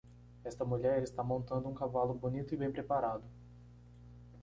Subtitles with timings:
[0.43, 3.23] Esta mulher está montando um cavalo bonito e bem preparado.